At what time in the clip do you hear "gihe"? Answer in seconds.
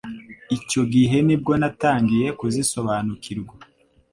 0.93-1.17